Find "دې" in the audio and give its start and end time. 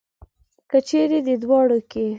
1.25-1.35